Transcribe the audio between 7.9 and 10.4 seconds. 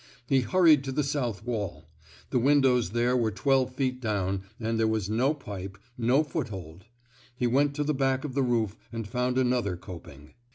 back of the roof and found another coping.